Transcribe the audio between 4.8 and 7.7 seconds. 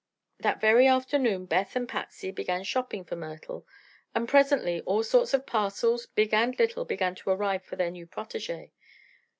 all sorts of parcels, big and little, began to arrive